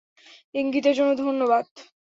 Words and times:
ইঙ্গিতের 0.55 0.95
জন্য 0.95 1.11
ধন্যবাদ। 1.17 1.65